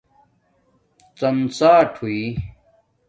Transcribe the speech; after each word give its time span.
ڎم 1.17 1.35
ڎاٹ 1.57 1.89
ہوئی 1.99 2.21